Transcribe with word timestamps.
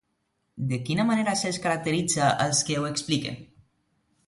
De 0.71 0.79
quina 0.87 1.05
manera 1.09 1.35
se'ls 1.41 1.61
caracteritza 1.67 2.33
als 2.47 2.65
que 2.71 2.81
ho 2.81 2.91
expliquen? 2.95 3.41